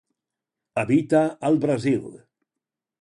Habita 0.83 1.21
al 1.49 1.59
Brasil. 1.67 2.09